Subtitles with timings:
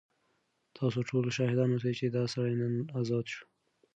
[0.77, 3.43] تاسو ټول شاهدان اوسئ چې دا سړی نن ازاد شو.